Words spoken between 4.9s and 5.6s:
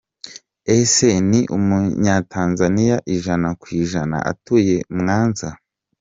Mwanza.